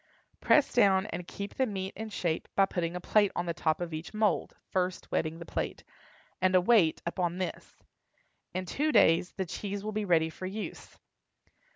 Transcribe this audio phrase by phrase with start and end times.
[0.39, 3.79] Press down and keep the meat in shape by putting a plate on the top
[3.79, 5.83] of each mould (first wetting the plate)
[6.41, 7.83] and a weight upon this.
[8.51, 10.97] In two days the cheese will be ready for use.